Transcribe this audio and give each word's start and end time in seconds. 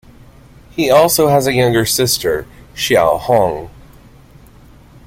He 0.71 0.89
also 0.89 1.27
has 1.27 1.45
a 1.45 1.53
younger 1.53 1.85
sister, 1.85 2.47
Xiaohong. 2.75 3.69